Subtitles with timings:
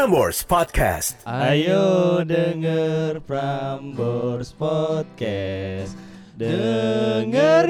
[0.00, 1.20] Prambors Podcast.
[1.28, 5.92] Ayo denger Prambors Podcast
[6.40, 7.68] Dengerin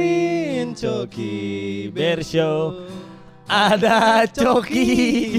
[0.78, 2.86] Coki Bear Show
[3.50, 4.86] Ada Coki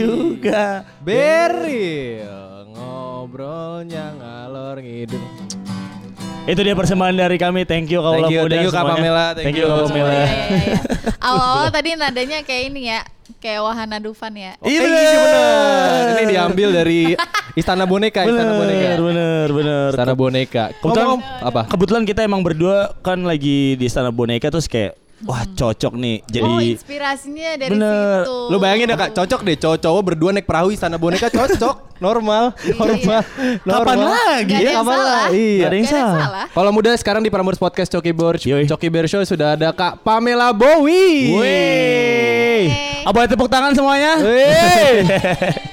[0.04, 2.28] juga Beril
[2.76, 5.24] ngobrolnya ngalor ngidul.
[6.44, 8.84] Itu dia persembahan dari kami Thank you Thank you, Muda thank you, Kak.
[8.84, 9.96] Pamela, Thank, thank you you Kak.
[9.96, 10.28] Pamela.
[11.24, 14.54] Awal-awal tadi nadanya kayak ini ya, kayak Wahana Dufan ya.
[14.60, 15.16] Iya Eh, bener.
[15.16, 16.06] bener.
[16.12, 17.00] Ini diambil dari
[17.52, 18.80] Istana Boneka, Istana Boneka.
[18.86, 20.64] Bener bener bener Istana Boneka.
[20.78, 21.10] Kebetulan
[21.40, 21.62] apa?
[21.66, 26.50] Kebetulan kita emang berdua kan lagi di Istana Boneka terus kayak Wah cocok nih jadi
[26.50, 28.26] oh, inspirasinya dari Bener.
[28.26, 28.38] situ.
[28.50, 31.76] Lu bayangin ya kak, cocok deh cowok-cowok berdua naik perahu Istana Boneka cocok,
[32.06, 33.22] normal, normal,
[33.62, 34.10] Kapan normal.
[34.10, 34.74] lagi Gak ada ya?
[34.82, 34.98] Kapan?
[34.98, 35.62] Iya.
[35.62, 36.18] Gak ada yang yang salah.
[36.26, 36.46] salah.
[36.50, 38.66] Kalau muda sekarang di Prambors Podcast Coki Bear, Yoi.
[38.66, 41.38] Coki Bear Show sudah ada Kak Pamela Bowie.
[41.38, 42.64] Wih,
[43.06, 44.18] apa tepuk tangan semuanya?
[44.26, 45.06] Wih.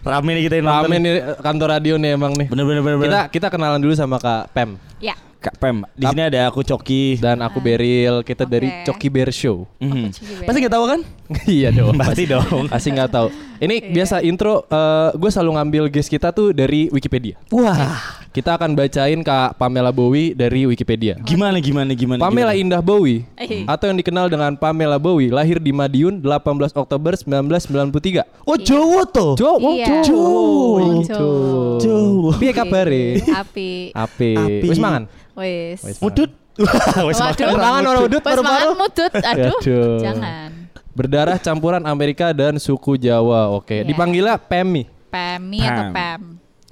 [0.00, 0.90] Rame nih kita yang nonton.
[0.90, 2.46] Rame nih kantor radio nih emang nih.
[2.50, 2.98] Bener bener bener.
[3.06, 5.14] Kita kita kenalan dulu sama Kak Pem Ya.
[5.40, 7.16] Kak Pem, di sini ada aku Coki.
[7.16, 8.20] dan aku Beril.
[8.20, 8.52] Kita Oke.
[8.52, 9.64] dari Coki Bear Show.
[9.74, 10.44] Coki Bear.
[10.44, 11.00] Pasti nggak tahu kan?
[11.48, 11.96] iya dong.
[11.96, 12.64] Pasti dong.
[12.72, 13.28] Pasti nggak tahu.
[13.56, 13.88] Ini Iya.
[13.90, 14.64] biasa intro.
[15.12, 17.40] gue selalu ngambil guest kita tuh dari Wikipedia.
[17.48, 21.18] Wah, Kita akan bacain Kak Pamela Bowie dari Wikipedia.
[21.20, 22.20] gimana gimana gimana?
[22.20, 22.76] Pamela gimana?
[22.76, 23.66] Indah Bowie Eh.
[23.66, 28.22] atau yang dikenal dengan Pamela Bowie lahir di Madiun 18 Oktober 1993.
[28.44, 29.34] Oh Jawa toh.
[29.34, 30.04] Jawa, Iya.
[30.04, 30.80] Jawa.
[31.02, 31.80] Jawa.
[31.80, 32.30] Jawa.
[32.38, 33.04] Piye kabare?
[33.24, 33.70] Api.
[33.90, 34.30] Api.
[34.36, 34.68] Api.
[34.68, 35.10] Wis mangan?
[35.40, 35.80] Wis.
[35.98, 36.30] Mudut.
[37.08, 37.16] Wes.
[37.56, 38.52] Mangan orang udut Pas baru-baru.
[38.68, 39.12] makan mutut.
[39.12, 39.56] Aduh.
[39.56, 39.96] Aduh.
[39.98, 40.50] Jangan.
[40.90, 43.48] Berdarah campuran Amerika dan suku Jawa.
[43.50, 43.88] Oke, Iya.
[43.88, 44.84] dipanggilnya Pemi.
[45.08, 45.94] Pemi atau Pam.
[45.94, 46.22] Pam?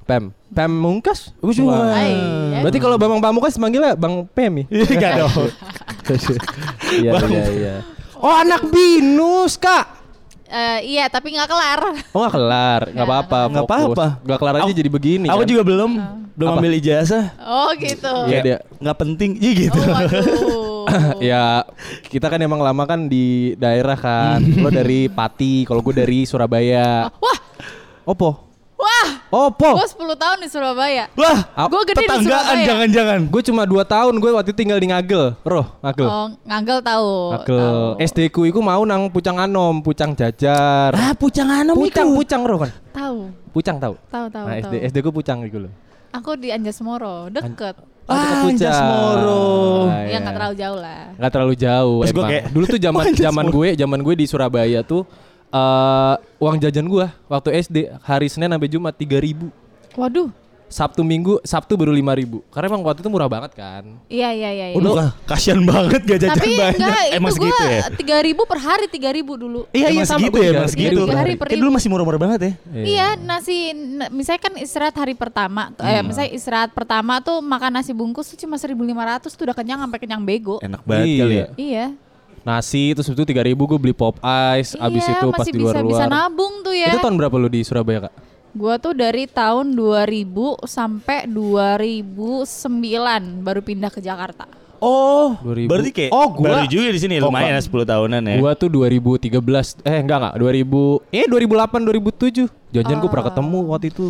[0.05, 0.25] Pem.
[0.49, 1.33] Pem Mungkas?
[1.41, 1.93] Wah.
[1.93, 2.13] Hai.
[2.61, 4.65] Berarti kalau Bang Pamungkas manggilnya Bang Pemi.
[4.69, 5.49] Enggak dong.
[6.91, 7.75] Iya iya iya.
[8.17, 9.97] Oh anak binus kak.
[10.49, 11.81] Eh, iya, tapi nggak kelar.
[12.11, 13.41] Oh nggak kelar, nggak apa-apa.
[13.47, 14.07] Nggak apa-apa.
[14.25, 15.27] Nggak kelar aja Aku- jadi begini.
[15.29, 15.47] Aku kan?
[15.47, 15.91] juga belum
[16.39, 16.59] belum Apa?
[16.63, 17.35] ambil ijazah.
[17.37, 18.15] Oh gitu.
[18.31, 18.59] Iya dia.
[18.79, 19.31] nggak penting.
[19.37, 19.81] Iya gitu.
[19.83, 20.87] Oh,
[21.21, 21.67] ya
[22.07, 24.39] kita kan emang lama kan di daerah kan.
[24.39, 27.11] Lo dari Pati, kalau gue dari Surabaya.
[27.19, 27.39] Wah,
[28.07, 28.31] Opo?
[28.79, 29.09] wah.
[29.29, 29.75] Opo?
[29.75, 31.11] Gue 10 tahun di Surabaya.
[31.13, 32.65] Wah, Gue gede di tetanggaan Surabaya.
[32.65, 33.19] jangan-jangan.
[33.27, 35.35] Gue cuma 2 tahun, gue waktu itu tinggal di Ngagel.
[35.43, 36.07] Roh, Ngagel.
[36.07, 37.11] Oh, nganggal tahu.
[37.35, 37.59] Ngagel.
[37.59, 37.83] tahu.
[38.01, 40.95] SD ku iku mau nang Pucang Anom, Pucang Jajar.
[40.95, 42.17] Ah, pucang anom Pucang, iku.
[42.23, 42.71] Pucang roh kan?
[42.89, 43.19] Tahu.
[43.51, 43.95] Pucang tahu.
[44.09, 44.63] Tahu tahu Nah, tahu.
[44.63, 45.71] SD SD ku Pucang iku lho.
[46.11, 47.77] Aku di Anjasmoro, deket.
[48.05, 48.49] Oh, dekat Ah.
[48.49, 49.45] Anjasmoro.
[49.87, 50.17] Ah, ya iya.
[50.19, 51.03] nggak terlalu jauh lah.
[51.15, 52.31] Nggak terlalu jauh Terus emang.
[52.31, 55.03] kayak, Dulu tuh zaman "Wah, zaman Anjasmoro." gue, zaman gue di Surabaya tuh
[55.49, 59.49] eh uang jajan gua waktu SD hari Senin sampai Jumat 3000.
[59.95, 60.29] Waduh.
[60.69, 62.45] Sabtu Minggu, Sabtu baru 5000.
[62.47, 63.85] Karena emang waktu itu murah banget kan.
[64.07, 64.67] Iya iya iya.
[64.71, 64.77] iya.
[64.77, 66.77] Udah kasihan banget gak jajan Tapi banyak.
[66.77, 67.83] enggak, Emang itu gue segitu ya?
[67.95, 69.61] tiga ribu per hari tiga ribu dulu.
[69.71, 72.21] Iya iya Emang segitu segitu ya, mas tiga ribu per hari per dulu masih murah-murah
[72.21, 72.53] banget ya.
[72.71, 75.89] Iya nasi, n- misalnya kan istirahat hari pertama, Hmm.
[75.89, 78.77] eh misalnya istirahat pertama tuh makan nasi bungkus tuh cuma 1.500
[79.31, 80.61] tuh udah kenyang sampai kenyang bego.
[80.61, 81.19] Enak banget Iya.
[81.19, 81.47] kali ya.
[81.57, 81.87] Iya.
[82.41, 83.35] Nasi terus itu 3000
[83.67, 84.17] gue beli pop
[84.55, 86.09] ice abis iya, itu pas masih di bisa bisa luar-luar.
[86.09, 86.89] nabung tuh ya.
[86.89, 88.13] Itu tahun berapa lu di Surabaya, Kak?
[88.51, 90.25] Gua tuh dari tahun 2000
[90.63, 92.45] sampai 2009
[93.41, 94.49] baru pindah ke Jakarta.
[94.79, 95.67] Oh, 2000.
[95.67, 97.67] berarti kayak Oh, gua- baru juga di sini Oh, lumayan ya Pak.
[97.67, 98.37] 10 tahunan ya.
[98.37, 99.35] Gua tuh 2013
[99.83, 102.47] eh enggak enggak 2000 eh 2008 2007.
[102.71, 104.07] Jajan gue pernah ketemu waktu itu.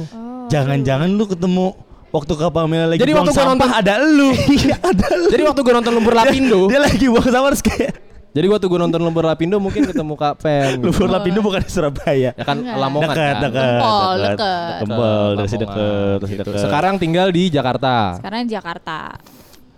[0.48, 1.66] Jangan-jangan lu ketemu
[2.08, 4.28] waktu Kak Pamela lagi Jadi buang waktu gua sampah nonton- ada lu.
[4.50, 5.28] Iya, ada lu.
[5.28, 7.92] Jadi waktu gue nonton Lumpur Lapindo, Dia lagi buang sampah kayak
[8.28, 10.78] jadi waktu gue nonton Lumpur Lapindo mungkin ketemu Kak Pem.
[10.78, 12.30] lu buang Lapindo bukan di Surabaya.
[12.30, 12.76] Ya kan Enggak.
[12.76, 13.36] Lamongan Dekat, kan.
[13.40, 13.78] dekat, dekat.
[13.78, 14.18] dekat.
[14.18, 16.50] Dari dekat, dari sini gitu.
[16.52, 16.60] dekat.
[16.60, 17.94] Sekarang tinggal di Jakarta.
[18.20, 18.98] Sekarang di Jakarta.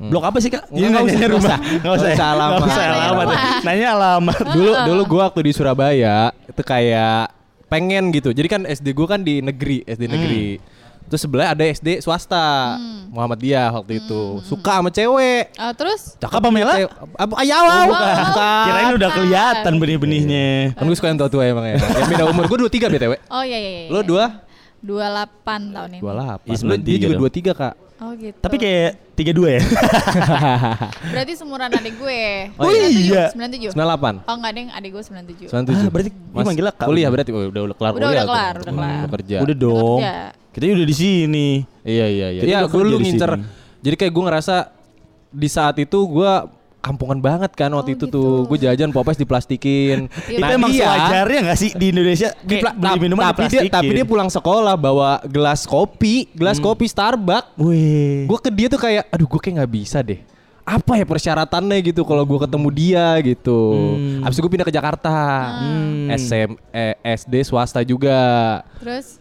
[0.00, 0.65] Blok apa sih kak?
[0.66, 1.44] Nggak Ini usah, nanya nggak rumah.
[1.44, 1.59] usah.
[1.61, 2.09] Nggak usah.
[2.09, 2.33] Usah ya?
[2.33, 2.56] alamat.
[2.56, 3.27] Nggak usah Nanya alamat.
[3.27, 3.61] rumah.
[3.62, 4.38] Nanya alamat.
[4.50, 6.17] Dulu dulu gue waktu di Surabaya
[6.49, 7.22] itu kayak
[7.69, 8.28] pengen gitu.
[8.32, 10.47] Jadi kan SD gue kan di negeri, SD negeri.
[11.10, 12.78] Terus sebelah ada SD swasta,
[13.10, 14.38] Muhammadiyah waktu itu.
[14.41, 15.50] Suka sama cewek.
[15.59, 16.87] Oh, terus Kak Pamela?
[17.19, 17.26] Wow.
[17.91, 18.65] Bukan.
[18.65, 20.78] Kirain udah kelihatan benih-benihnya.
[20.78, 21.76] Kan gue suka yang tua-tua emang ya.
[21.76, 23.12] Yang beda umur gue 23 BTW.
[23.34, 23.91] Oh iya iya iya.
[23.91, 24.38] Lo iya.
[24.81, 26.00] 2 28 tahun ini.
[26.00, 26.46] 28.
[26.46, 27.23] Iya, Lo dia 93 juga dong.
[27.26, 27.75] 23, Kak.
[28.00, 28.38] Oh gitu.
[28.40, 29.62] Tapi kayak 32 ya?
[31.12, 32.23] berarti seumuran adik gue.
[32.56, 33.29] Oh iya.
[33.29, 33.76] 97.
[33.76, 34.25] 98.
[34.25, 35.52] Oh enggak deng, adik gue 97.
[35.52, 35.52] 97.
[35.52, 36.87] Ah, berarti dia manggilnya Kak.
[36.88, 38.08] Kuliah berarti oh, udah udah kelar Udah, kuliah.
[38.08, 38.31] udah tuh.
[38.32, 39.08] kelar, udah Hmm, kelar.
[39.12, 39.37] Kerja.
[39.43, 39.99] Udah dong.
[40.00, 40.17] kerja.
[40.50, 41.49] Kita udah di sini.
[41.81, 42.41] Iya iya iya.
[42.41, 43.31] Kita Iya, gue di ngincer.
[43.32, 43.44] sini.
[43.81, 44.56] Jadi kayak gue ngerasa
[45.31, 46.32] di saat itu gue
[46.81, 48.17] kampungan banget kan waktu Oh, itu gitu.
[48.19, 48.37] tuh.
[48.47, 50.08] Gue jajan popes diplastikin.
[50.26, 52.29] Iya, Itu Nah, emang dia- sewajarnya gak sih di Indonesia?
[52.41, 56.67] di pla- beli minuman tapi dia tapi dia pulang sekolah bawa gelas kopi, gelas Hmm.
[56.67, 57.55] kopi Starbucks.
[57.55, 58.25] Wih.
[58.25, 60.19] Gue ke dia tuh kayak, aduh gue kayak nggak bisa deh.
[60.61, 63.61] Apa ya persyaratannya gitu kalau gue ketemu dia gitu.
[63.94, 64.25] Hmm.
[64.25, 65.14] Abis itu gue pindah ke Jakarta.
[65.58, 66.08] Hmm.
[66.11, 68.19] SM, eh, SD swasta juga.
[68.79, 69.19] Terus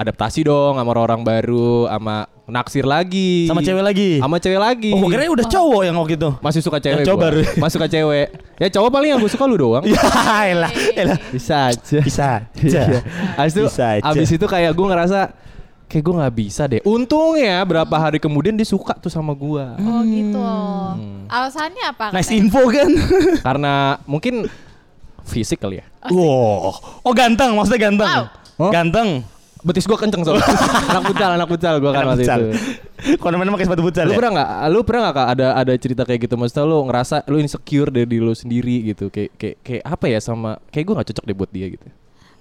[0.00, 3.44] adaptasi dong sama orang baru, sama naksir lagi.
[3.44, 4.10] Sama cewek lagi.
[4.16, 4.90] Sama cewek lagi.
[4.96, 6.30] Oh, gue kira udah cowok yang waktu itu.
[6.40, 7.26] Masih suka cewek Yang cowok gua.
[7.28, 7.40] baru.
[7.62, 8.26] Masih suka cewek.
[8.56, 9.84] Ya cowok paling yang gue suka lu doang.
[9.92, 10.00] Ya,
[10.48, 11.18] elah, elah.
[11.28, 11.98] Bisa aja.
[12.00, 12.28] Bisa
[12.64, 12.82] Iya.
[12.88, 13.00] aja.
[13.36, 14.02] Abis itu, Bisa aja.
[14.08, 15.20] abis itu kayak gue ngerasa
[15.84, 16.80] kayak gue nggak bisa deh.
[16.80, 19.64] Untungnya berapa hari kemudian dia suka tuh sama gue.
[19.76, 20.40] Oh gitu.
[20.40, 21.28] Hmm.
[21.28, 22.06] Alasannya apa?
[22.16, 22.88] Nice info kan.
[23.44, 24.48] Karena mungkin
[25.28, 25.86] fisik kali ya.
[26.08, 26.72] wow.
[27.04, 28.08] Oh ganteng, maksudnya ganteng.
[28.08, 28.24] Wow.
[28.60, 28.72] Hah?
[28.72, 29.08] Ganteng.
[29.60, 30.46] Betis gue kenceng soalnya.
[30.94, 32.44] anak futsal, anak futsal gue kan waktu itu.
[33.20, 34.18] Kalau namanya pakai sepatu futsal Lu ya?
[34.18, 34.48] pernah nggak?
[34.72, 36.34] Lu pernah nggak kak ada ada cerita kayak gitu?
[36.40, 39.12] Maksudnya lu ngerasa lu insecure dari lu sendiri gitu?
[39.12, 40.56] Kayak kayak kayak apa ya sama?
[40.72, 41.88] Kayak gue nggak cocok deh buat dia gitu.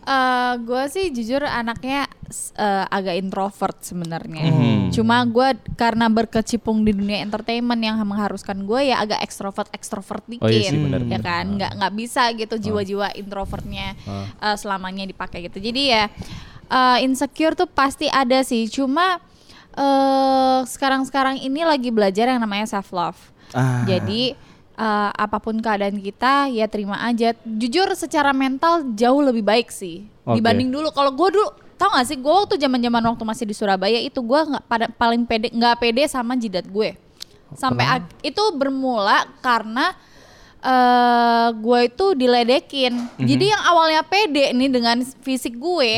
[0.09, 2.09] Eh, gue sih jujur anaknya
[2.57, 4.49] eh, agak introvert sebenarnya.
[4.49, 4.95] Mhm.
[4.95, 10.41] Cuma gue karena berkecimpung di dunia entertainment yang mengharuskan gue ya agak ekstrovert ekstrovert dikit,
[10.41, 11.45] Oh iya sih, benar, ya kan?
[11.53, 13.93] Nggak nggak bisa gitu jiwa-jiwa introvertnya
[14.41, 15.61] eh, selamanya dipakai gitu.
[15.61, 16.09] Jadi ya
[16.69, 18.69] eh, insecure tuh pasti ada sih.
[18.69, 19.17] Cuma
[19.73, 23.19] eh sekarang-sekarang ini lagi belajar yang namanya self love.
[23.53, 23.85] Ah.
[23.85, 24.33] Jadi
[24.75, 27.33] eh, apa pun keadaan kita ya terima aja.
[27.43, 30.39] Jujur secara mental jauh lebih baik sih Oke.
[30.41, 30.89] dibanding dulu.
[30.93, 31.49] Kalau gue dulu
[31.79, 35.23] tau gak sih gue waktu zaman-zaman waktu masih di Surabaya itu gue nggak pada paling
[35.23, 36.91] pede nggak pede sama jidat gue.
[37.55, 39.95] Sampai ag- itu bermula karena
[40.59, 42.93] eh gue itu diledekin.
[43.15, 43.23] Mhm.
[43.23, 45.91] Jadi yang awalnya pede nih dengan fisik gue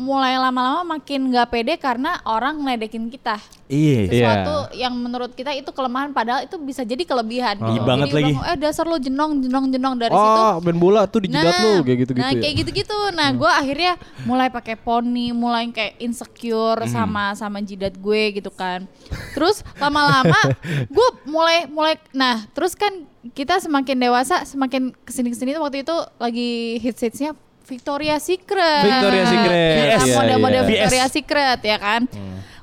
[0.00, 3.36] mulai lama-lama makin nggak pede karena orang ngeledekin kita
[3.70, 4.10] Iya.
[4.10, 7.70] sesuatu yang menurut kita itu kelemahan padahal itu bisa jadi kelebihan gitu.
[7.78, 8.32] Iya banget Jadi lagi.
[8.34, 10.40] bilang, eh dasar lo jenong jenong jenong dari situ.
[10.42, 12.40] Oh, main bola tuh di jidat lu kayak gitu-gitu nah ya.
[12.42, 12.98] kayak gitu-gitu.
[13.14, 13.92] Nah, gue akhirnya
[14.26, 18.90] mulai pakai poni, mulai kayak insecure sama sama jidat gue gitu kan.
[19.38, 20.40] Terus lama-lama
[20.98, 22.90] gue mulai mulai nah, terus kan
[23.36, 27.38] kita semakin dewasa, semakin ke sini-kesini tuh waktu itu lagi hits-hitsnya
[27.70, 28.82] Victoria Secret.
[28.82, 29.74] Victoria's Secret.
[29.78, 30.68] Iya, Iya, model-model iya.
[30.68, 32.02] Victoria Secret ya kan.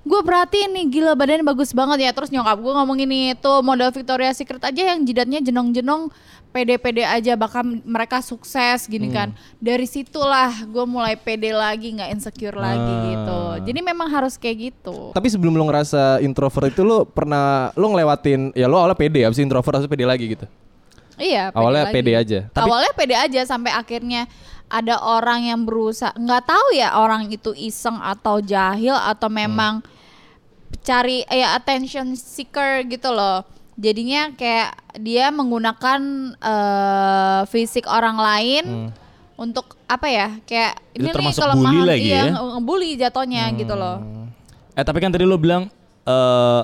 [0.04, 3.92] Gue perhatiin nih gila badannya bagus banget ya Terus nyokap gue ngomong ini Tuh model
[3.92, 6.08] Victoria Secret aja yang jidatnya jenong-jenong
[6.48, 12.56] Pede-pede aja Bahkan mereka sukses gini kan Dari situlah gue mulai pede lagi nggak insecure
[12.56, 13.04] lagi Ah.
[13.06, 17.92] gitu Jadi memang harus kayak gitu Tapi sebelum lu ngerasa introvert itu lu pernah lu
[17.92, 20.48] ngelewatin ya lu awalnya pede abis introvert harus pede lagi gitu.
[21.18, 21.96] Iya Awalnya lagi.
[21.98, 22.40] pede aja.
[22.48, 24.24] Tapi- Awalnya pede aja sampai akhirnya
[24.68, 29.80] ada orang yang berusaha nggak tahu ya orang itu iseng atau jahil atau memang
[30.84, 33.44] cari ya attention seeker gitu loh.
[33.78, 36.02] Jadinya kayak dia menggunakan
[36.36, 38.64] eh, fisik orang lain
[39.38, 40.28] untuk apa ya?
[40.50, 42.24] Kayak Itu ini nih kelemahan bully lagi iya, ya?
[42.34, 43.98] nge- ngebully jatuhnya gitu loh.
[44.74, 45.70] Eh tapi kan tadi lo bilang
[46.04, 46.64] eh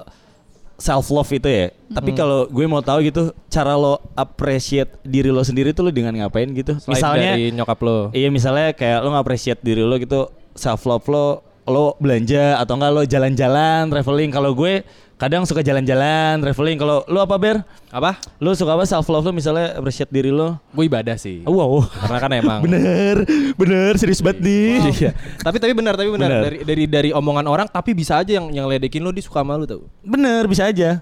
[0.83, 1.71] self love itu ya.
[1.95, 6.11] Tapi kalau gue mau tahu gitu cara lo appreciate diri lo sendiri tuh lo dengan
[6.11, 6.75] ngapain gitu?
[6.83, 7.97] Selain misalnya dari nyokap lo.
[8.11, 12.91] Iya misalnya kayak lo appreciate diri lo gitu self love lo lo belanja atau enggak
[12.91, 14.83] lo jalan-jalan traveling kalau gue
[15.15, 16.75] kadang suka jalan-jalan traveling.
[16.75, 17.57] Kalau lo apa ber?
[17.89, 18.17] Apa?
[18.37, 18.83] lo suka apa?
[18.83, 21.45] Self love lo misalnya appreciate diri lo Gue ibadah sih.
[21.45, 21.85] Oh, wow.
[21.85, 23.23] Karena kan emang bener
[23.55, 23.95] bener.
[23.95, 24.77] Serius banget nih.
[24.89, 25.11] Iya.
[25.39, 26.43] tapi tapi benar tapi benar Benar.
[26.43, 29.55] dari dari dari omongan orang tapi bisa aja yang yang ledekin lo dia suka sama
[29.55, 29.85] lu tau.
[30.01, 30.99] bener bisa aja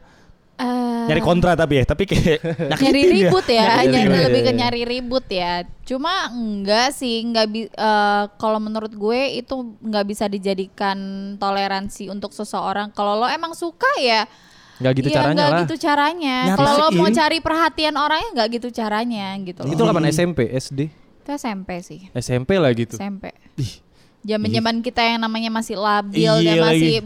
[0.62, 2.38] Eh, nyari kontra tapi ya tapi kayak
[2.70, 4.22] nyari nyakitin ribut ya, Nyari nyari ribut.
[4.24, 5.54] lebih ke nyari ribut ya.
[5.82, 10.98] Cuma enggak sih, enggak bi eh, kalau menurut gue itu nggak bisa dijadikan
[11.36, 12.94] toleransi untuk seseorang.
[12.94, 14.30] Kalau lo emang suka ya
[14.78, 15.60] Nggak gitu ya caranya lah.
[15.62, 16.38] gitu caranya.
[16.48, 19.70] Nyari Kalau lo mau cari perhatian orangnya nggak gitu caranya gitu loh.
[19.70, 20.80] Itu kapan SMP, SD,
[21.22, 22.02] Itu SMP sih.
[22.12, 22.98] SMP lah gitu.
[22.98, 23.30] SMP.
[23.58, 23.78] Ih,
[24.22, 27.02] Zaman-zaman kita yang namanya masih labil Iya dan lagi.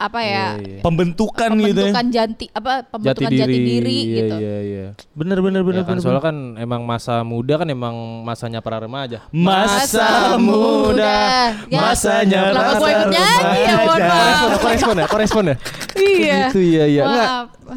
[0.00, 0.56] Apa ya?
[0.56, 0.80] Iya, iya.
[0.80, 4.34] pembentukan, gitu ya Pembentukan janti apa pembentukan jati diri, iya, gitu.
[4.34, 4.86] Iya, iya.
[5.12, 7.92] bener bener bener Ya kan, bener, soalnya kan emang masa muda kan emang
[8.22, 9.20] masanya para remaja.
[9.28, 14.08] Masa muda, masanya Kenapa gue para ikut nyanyi ya mohon remaja.
[14.08, 14.58] maaf.
[14.58, 15.56] Korespon ya, korespon ya.
[15.94, 16.36] Iya.
[16.48, 17.02] Gitu iya iya.
[17.04, 17.28] Enggak.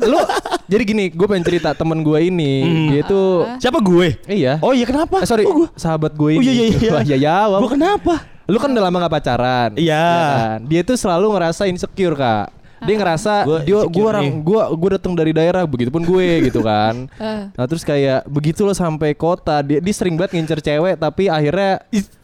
[0.04, 0.20] Lu
[0.66, 2.88] jadi gini, gue pengen cerita temen gue ini, Hmm.
[2.90, 3.22] dia itu
[3.60, 4.58] siapa gue iya.
[4.58, 6.48] oh iya kenapa Eh, sorry, Oh, gue sahabat gue Oh, ini.
[6.48, 6.92] iya, iya, iya.
[7.04, 7.60] Iya, iya, wah.
[7.60, 8.16] gue kenapa
[8.48, 9.70] Lu kan udah lama gak pacaran.
[9.80, 9.96] Iya.
[10.04, 10.60] ya kan?
[10.68, 12.48] Dia tuh selalu ngerasa insecure, Kak.
[12.84, 14.34] Dia ngerasa Gua dia gua orang nih.
[14.44, 17.08] gua gua datang dari daerah begitupun gue gitu kan.
[17.16, 17.48] Eh.
[17.56, 21.80] Nah, terus kayak begitu lo sampai kota, dia dia sering banget ngincer cewek tapi akhirnya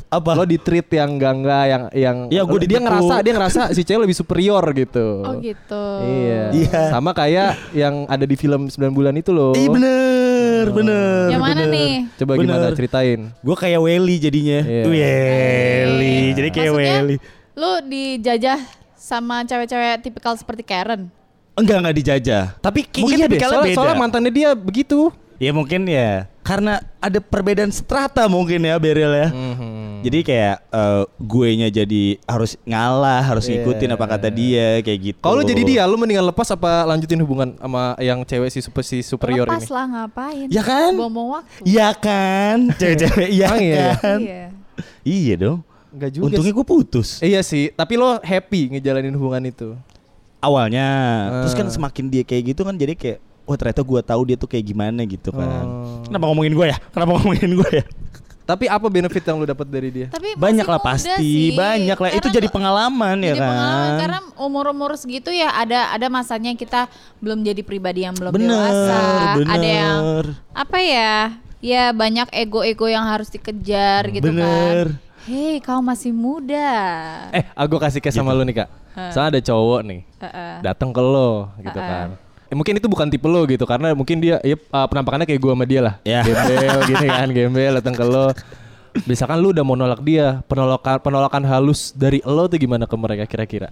[0.10, 3.62] apa lo di treat yang enggak enggak yang yang Iya, gua dia ngerasa dia ngerasa
[3.72, 5.22] si cewek lebih superior gitu.
[5.22, 5.86] Oh gitu.
[6.02, 6.44] Iya.
[6.50, 6.82] Iya.
[6.90, 9.54] Sama kayak yang ada di film 9 bulan itu loh.
[9.54, 11.68] Iya bener bener Yang mana bener.
[11.70, 11.92] nih?
[12.16, 12.44] Coba Bener.
[12.44, 13.20] gimana ceritain?
[13.40, 14.84] Gue kayak Welly jadinya Iya.
[14.84, 17.16] Welly Eh, Jadi kayak maksudnya, Welly
[17.54, 18.60] Lu dijajah
[18.96, 21.08] sama cewek-cewek tipikal seperti Karen.
[21.54, 23.78] Enggak enggak dijajah Tapi Mungkin iya deh, soalnya, beda.
[23.78, 25.14] soalnya mantannya dia begitu.
[25.40, 29.30] Ya mungkin ya karena ada perbedaan strata mungkin ya Beril ya.
[29.30, 30.02] Mhm.
[30.02, 33.62] Jadi kayak eh, gue nya jadi harus ngalah, harus Iya.
[33.62, 35.20] ngikutin apa kata dia kayak gitu.
[35.20, 38.82] Kalau lu jadi dia, lu mendingan lepas apa lanjutin hubungan sama yang cewek si super
[38.82, 39.72] si superior Lepas ini?
[39.72, 40.48] lah ngapain?
[40.50, 40.92] Ya kan?
[40.94, 41.62] Buang-buang waktu.
[41.64, 43.48] Iya kan, cewek-cewek ya?
[43.96, 44.20] kan.
[44.20, 44.44] Iya.
[45.02, 45.60] Iya dong.
[45.90, 46.24] Enggak juga.
[46.28, 47.10] Untungnya gue putus.
[47.20, 49.72] Iya sih, tapi lo happy ngejalanin hubungan itu.
[50.40, 50.88] Awalnya,
[51.44, 51.72] terus kan Ah.
[51.72, 53.20] semakin dia kayak gitu kan jadi kayak
[53.50, 55.66] Wah ternyata gue tahu dia tuh kayak gimana gitu kan.
[55.66, 56.06] Oh.
[56.06, 56.78] Kenapa ngomongin gue ya?
[56.94, 57.86] Kenapa ngomongin gue ya?
[58.46, 60.08] Tapi apa benefit yang lu dapat dari dia?
[60.10, 61.58] Tapi Banyak lah pasti, sih.
[61.58, 62.10] banyak lah.
[62.14, 63.50] Itu jadi pengalaman ya jadi kan.
[63.50, 66.90] pengalaman karena umur-umur segitu ya ada ada masanya kita
[67.22, 68.98] belum jadi pribadi yang belum Bener, dewasa.
[69.50, 70.26] Ada yang bener.
[70.54, 71.14] apa ya?
[71.60, 74.98] Ya banyak ego-ego yang harus dikejar gitu Bener.
[74.98, 75.10] kan.
[75.26, 76.70] Hei, kau masih muda.
[77.30, 78.70] Eh, aku kasih kes sama lu nih kak.
[79.14, 80.54] Soalnya ada cowok nih, Heeh.
[80.66, 81.86] datang ke lo gitu Heeh.
[81.86, 82.08] kan.
[82.50, 85.54] Eh, mungkin itu bukan tipe lo gitu karena mungkin dia ya uh, penampakannya kayak gua
[85.54, 85.96] sama dia lah.
[86.02, 86.26] Ya.
[86.26, 88.34] Gembel gini kan, gembel datang ke lo.
[89.06, 93.30] Misalkan lu udah mau nolak dia, penolakan penolakan halus dari lo tuh gimana ke mereka
[93.30, 93.70] kira-kira?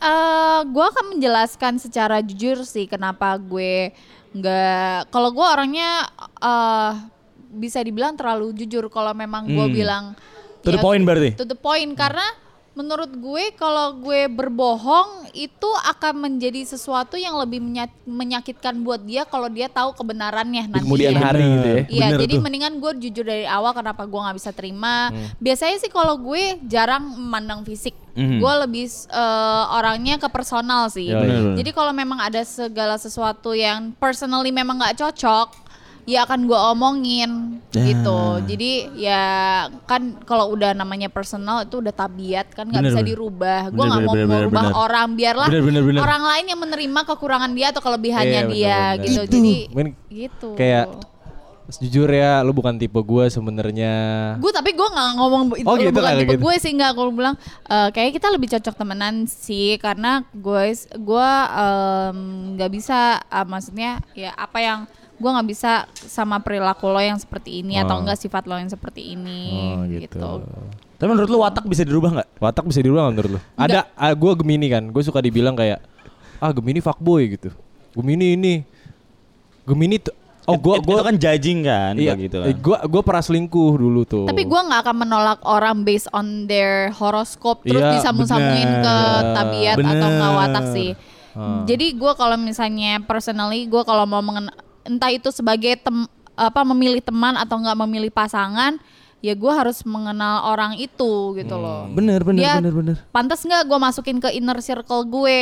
[0.00, 3.96] Eh, gue akan menjelaskan secara jujur sih kenapa gue
[4.36, 5.08] nggak.
[5.08, 6.04] Kalau gue orangnya
[6.44, 6.92] eh
[7.56, 8.92] bisa dibilang terlalu jujur.
[8.92, 9.74] Kalau memang gue Hmm.
[9.74, 10.04] bilang
[10.60, 11.40] To the ya, point berarti?
[11.40, 12.24] To the point karena
[12.70, 19.26] menurut gue kalau gue berbohong itu akan menjadi sesuatu yang lebih menya- menyakitkan buat dia
[19.26, 20.86] kalau dia tahu kebenarannya nanti.
[20.86, 21.82] kemudian hari gitu ya.
[21.90, 22.42] Iya, jadi tuh.
[22.42, 25.10] mendingan gue jujur dari awal kenapa gue nggak bisa terima.
[25.10, 25.34] Hmm.
[25.36, 28.38] Biasanya sih kalau gue jarang memandang fisik, Mhm.
[28.38, 31.10] gue lebih eh, orangnya ke personal sih.
[31.10, 31.58] Ya, bener.
[31.58, 35.48] Jadi kalau memang ada segala sesuatu yang personally memang nggak cocok,
[36.04, 37.32] ya akan gue omongin
[37.70, 37.86] Ya.
[37.86, 38.20] gitu.
[38.50, 39.22] Jadi ya
[39.86, 43.10] kan kalau udah namanya personal itu udah tabiat kan nggak Bener, bisa bener.
[43.14, 43.60] dirubah.
[43.66, 44.74] Gue Bener, nggak mau bener, bener, merubah bener.
[44.76, 46.00] orang, biarlah Bener, bener, bener.
[46.02, 49.04] orang lain yang menerima kekurangan dia atau kelebihannya bener, dia bener.
[49.06, 49.20] gitu.
[49.20, 49.30] Itu.
[49.30, 50.48] Jadi Mungkin gitu.
[50.54, 50.86] kayak
[51.70, 53.94] jujur ya, lu bukan tipe gua sebenarnya.
[54.34, 56.42] gue tapi gue nggak ngomong itu Oh, gitu, bukan tipe gitu.
[56.42, 60.62] gue sih nggak gue bilang eh, kayak kita lebih cocok temenan sih karena gue
[60.98, 61.28] gue
[62.58, 64.80] nggak bisa ah, maksudnya ya apa yang
[65.20, 68.00] gue nggak bisa sama perilaku lo yang seperti ini atau Oh.
[68.00, 69.40] enggak sifat lo yang seperti ini
[69.76, 70.08] Oh gitu.
[70.08, 70.30] gitu.
[70.96, 72.28] Tapi menurut lu watak bisa dirubah nggak?
[72.40, 73.40] Watak bisa dirubah nggak menurut lu?
[73.56, 75.80] Ada, ah, gue Gemini kan, gue suka dibilang kayak,
[76.40, 77.52] ah Gemini fuckboy gitu.
[77.92, 78.54] Gemini ini,
[79.64, 80.12] Gemini tuh,
[80.44, 82.52] oh gue itu kan judging kan iya, gitu kan.
[82.52, 84.26] gue gue pernah selingkuh dulu tuh.
[84.26, 89.34] Tapi gue nggak akan menolak orang based on their horoscope terus Iya, disambung-sambungin ke bener.
[89.36, 90.74] tabiat atau nggak watak Bener.
[90.74, 90.90] sih.
[91.30, 91.62] Hmm.
[91.64, 94.50] Jadi gue kalau misalnya personally gue kalau mau mengen
[94.90, 98.80] entah itu sebagai tem apa memilih teman atau nggak memilih pasangan,
[99.20, 101.84] ya gue harus mengenal orang itu gitu loh.
[101.92, 102.96] Bener bener Dia bener bener.
[103.12, 105.40] Pantas nggak gue masukin ke inner circle gue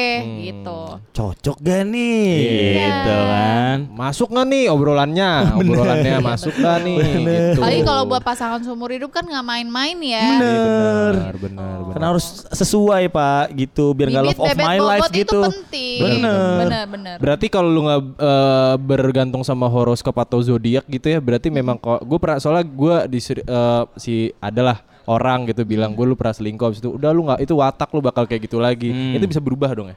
[0.50, 0.98] gitu.
[1.14, 2.26] Cocok gak nih?
[2.34, 2.86] Iya.
[2.90, 3.78] Gitu kan.
[3.94, 5.30] masuk nggak nih obrolannya,
[5.62, 6.98] obrolannya masuk nggak nih?
[6.98, 7.60] Gitu.
[7.62, 10.18] Apalagi kalau buat pasangan seumur hidup kan nggak main-main ya.
[10.18, 11.12] Iya, Bener.
[11.14, 11.94] benar, benar, benar.
[11.94, 15.40] Kan harus sesuai pak gitu biar nggak love of bebet my bobot life itu gitu.
[15.46, 16.00] penting.
[16.02, 16.58] Bener.
[16.66, 17.16] Bener bener.
[17.22, 22.02] Berarti kalau lu nggak eh, bergantung sama horoskop atau zodiak gitu ya, berarti memang kok
[22.02, 23.20] gue pernah soalnya gue di
[23.68, 27.40] eh, si adalah orang gitu bilang gue lu pernah selingkuh abis itu udah lu nggak
[27.40, 28.88] itu watak lu bakal kayak gitu lagi.
[28.88, 29.16] Hmm.
[29.16, 29.96] Itu bisa berubah dong ya?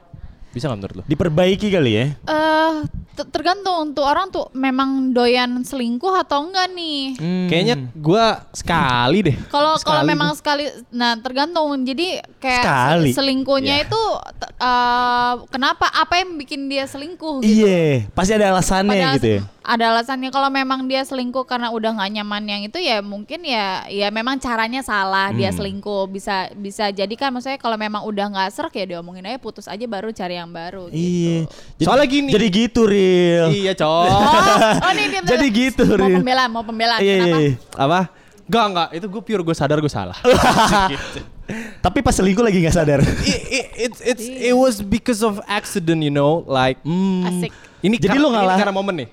[0.52, 1.02] Bisa nggak menurut lu?
[1.04, 2.06] Diperbaiki kali ya.
[2.12, 2.74] eh
[3.12, 7.00] te- tergantung untuk orang tuh memang doyan selingkuh atau enggak nih.
[7.16, 7.48] Hmm.
[7.48, 9.36] Kayaknya gue sekali deh.
[9.48, 10.36] Kalau kalau memang gua.
[10.36, 11.72] sekali, nah tergantung.
[11.84, 13.10] Jadi kayak Sekali?
[13.12, 13.84] selingkuhnya Iya.
[13.84, 14.02] itu
[14.60, 15.88] eh, kenapa?
[15.88, 17.40] Apa yang bikin dia selingkuh?
[17.40, 17.64] Gitu.
[17.64, 19.40] Iya, pasti ada alasannya Padahal gitu ya.
[19.64, 23.86] Ada alasannya kalau memang dia selingkuh karena udah nggak nyaman yang itu ya mungkin ya
[23.86, 25.56] ya memang caranya salah dia Hmm.
[25.56, 29.64] selingkuh bisa bisa jadi kan maksudnya kalau memang udah nggak serak ya diomongin aja putus
[29.64, 30.88] aja baru cari yang baru.
[30.88, 30.98] Gitu.
[30.98, 31.38] Iya.
[31.74, 32.30] Jadi- Soalnya gini.
[32.30, 33.46] Jadi gitu real.
[33.48, 34.04] Iya cowok.
[34.04, 34.18] Oh,
[34.82, 36.16] oh nih dia Jadi gitu, mau Rin.
[36.16, 37.38] pembelaan mau pembelaan Iya, iya, kenapa?
[37.38, 37.50] iya.
[37.76, 38.00] Apa?
[38.42, 40.18] Enggak enggak, itu gue pure gue sadar gue salah.
[41.78, 43.00] Tapi pas selingkuh lagi nggak sadar.
[43.22, 47.22] it, it, it's it's it was because of accident you know like Hmm.
[47.24, 47.52] Asik.
[47.80, 49.08] ini Jadi kar- lu ngalah- ini karena momen nih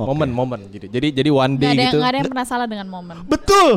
[0.00, 0.08] Oke.
[0.10, 2.66] momen momen jadi jadi jadi one Gak day ada, gitu nggak ada yang pernah salah
[2.66, 3.16] dengan momen.
[3.24, 3.68] Betul.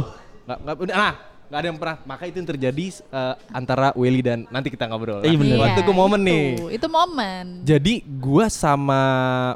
[0.44, 1.14] nggak nggak udah nah
[1.44, 5.22] nggak ada yang pernah maka itu yang terjadi eh, antara Willy dan nanti kita ngobrol
[5.22, 5.58] Iya, bener.
[5.58, 7.46] waktu gue momen itu, nih Itu momen.
[7.62, 9.02] jadi gua sama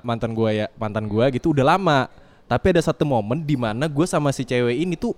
[0.01, 2.05] mantan gua ya mantan gua gitu udah lama
[2.43, 5.11] tapi ada satu momen di mana gua sama si cewek ini tuh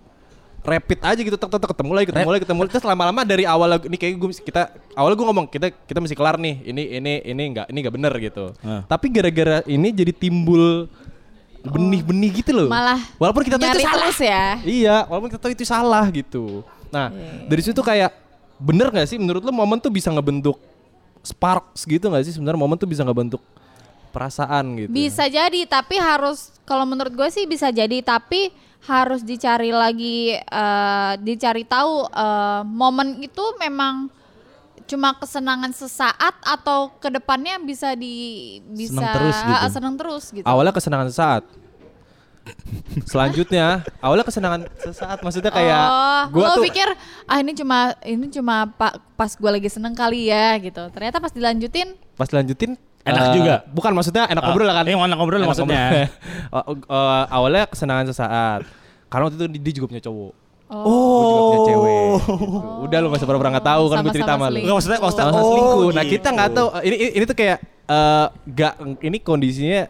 [0.59, 3.79] rapid aja gitu tek tek ketemu lagi ketemu lagi ketemu lagi terus lama-lama dari awal
[3.79, 7.43] ini kayak gue kita awalnya gue ngomong kita kita mesti kelar nih ini ini ini
[7.47, 8.83] enggak ini enggak bener gitu Ah.
[8.83, 10.91] tapi gara-gara ini jadi timbul
[11.63, 12.69] benih-benih gitu loh.
[12.71, 14.13] Malah walaupun kita tahu itu salah.
[14.19, 14.45] ya.
[14.63, 16.63] iya walaupun kita tahu itu salah gitu.
[16.91, 17.11] Nah
[17.47, 18.11] dari situ kayak
[18.59, 19.17] bener nggak sih?
[19.19, 20.59] Menurut lo momen tuh bisa ngebentuk
[21.23, 22.33] sparks gitu nggak sih?
[22.35, 23.43] Sebenarnya momen tuh bisa ngebentuk
[24.09, 24.89] perasaan gitu.
[24.91, 28.49] Bisa jadi, tapi harus kalau menurut gue sih bisa jadi, tapi
[28.89, 34.09] harus dicari lagi, eh, dicari tahu eh, momen itu memang
[34.89, 39.53] cuma kesenangan sesaat atau ke depannya bisa di bisa Senang terus gitu.
[39.61, 40.45] Ah, senang terus gitu.
[40.49, 41.43] Awalnya kesenangan sesaat.
[43.05, 46.89] Selanjutnya, awalnya kesenangan sesaat maksudnya kayak oh, gua lo tuh pikir
[47.29, 48.65] ah ini cuma ini cuma
[49.13, 50.89] pas gue lagi seneng kali ya gitu.
[50.89, 52.73] Ternyata pas dilanjutin pas lanjutin
[53.07, 53.55] Enak eh, juga.
[53.71, 54.85] Bukan maksudnya enak ngobrol lah kan.
[54.85, 55.83] Iya, enak ngobrol maksudnya.
[55.87, 56.07] ngobrol.
[56.59, 58.61] Oh, eh, awalnya kesenangan sesaat.
[59.07, 60.33] Karena waktu itu dia juga punya cowok.
[60.69, 61.48] oh, cewek.
[62.37, 62.85] Gitu.
[62.85, 64.57] Udah lu gak pernah nggak tahu kan gue cerita sama lu.
[64.61, 65.89] Enggak maksudnya maksudnya oh, selingkuh.
[65.95, 66.13] Nah gitu.
[66.17, 66.67] kita nggak tahu.
[66.85, 67.57] Ini ini, ini tuh kayak
[67.89, 69.81] eh gak ini kondisinya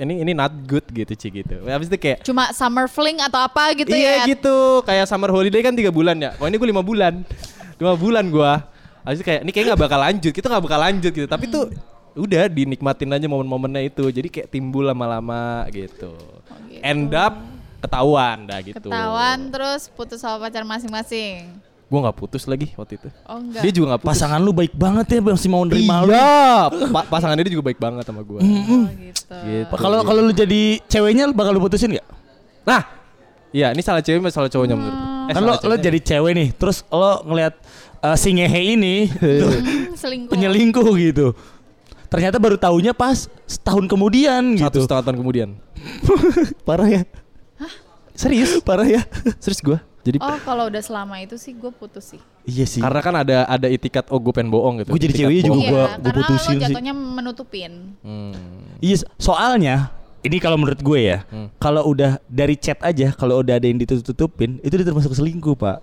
[0.00, 1.62] ini ini not good gitu Ci gitu.
[1.68, 4.34] Habis itu kayak cuma summer fling atau apa gitu iya ya.
[4.34, 4.82] gitu.
[4.82, 6.32] Kayak summer holiday kan tiga bulan ya.
[6.34, 7.22] Kalau ini gue lima bulan.
[7.78, 8.52] lima bulan gue.
[9.02, 10.32] Habis itu kayak ini kayak nggak bakal lanjut.
[10.32, 11.28] Kita nggak bakal lanjut gitu.
[11.28, 11.64] Tapi tuh
[12.12, 14.04] udah dinikmatin aja momen-momennya itu.
[14.08, 16.14] Jadi kayak timbul lama-lama gitu.
[16.70, 16.82] gitu.
[16.82, 17.36] End up
[17.82, 18.88] ketahuan dah gitu.
[18.88, 21.50] Ketahuan terus putus sama pacar masing-masing.
[21.92, 23.08] Gue nggak putus lagi waktu itu.
[23.28, 23.60] Oh enggak.
[23.60, 24.10] Dia juga nggak putus.
[24.16, 26.08] Pasangan lu baik banget ya masih mau nerima lu.
[26.08, 28.40] Iya, pa- pasangan dia juga baik banget sama gue.
[28.40, 29.34] Oh gitu.
[29.44, 29.74] Gitu.
[29.76, 32.06] Kalau kalau lu jadi ceweknya lu bakal lu putusin nggak?
[32.64, 32.80] Nah,
[33.52, 34.96] iya ini salah cewek atau salah cowoknya menurut?
[34.96, 35.04] lu?
[35.22, 37.54] Eh, kan lo jadi cewek nih, terus lo ngelihat
[38.00, 40.32] eh, si ngehe ini tuh, Hmm, selingkuh.
[40.32, 41.36] penyelingkuh gitu.
[42.08, 44.84] Ternyata baru tahunya pas setahun kemudian satu gitu.
[44.84, 45.48] setengah tahun kemudian.
[46.68, 47.02] Parah ya.
[48.12, 48.60] Serius?
[48.60, 49.00] Parah ya.
[49.40, 49.78] Serius gue.
[50.02, 52.22] Jadi Oh kalau udah selama itu sih gue putus sih.
[52.42, 52.82] iya sih.
[52.82, 54.90] karena kan ada ada itikat oh gue pengen bohong gitu.
[54.90, 56.60] Gua jadi ceweknya juga iya, gua- gua karena putusin lo sih.
[56.60, 57.72] jatuhnya menutupin.
[58.00, 58.32] Hmm.
[58.78, 59.76] Iya, soalnya
[60.20, 61.50] ini kalau menurut gue ya, Hmm.
[61.56, 65.78] kalau udah dari chat aja, kalau udah ada yang ditutup-tutupin, itu udah termasuk selingkuh, Pak.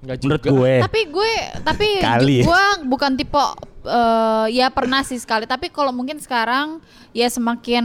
[0.00, 0.50] Nggak Menurut juga.
[0.52, 0.74] gue.
[0.82, 3.46] Tapi gue tapi Kali gue bukan tipe
[3.82, 5.44] eh, ya pernah sih sekali.
[5.44, 6.78] Tapi kalau mungkin sekarang
[7.10, 7.84] ya semakin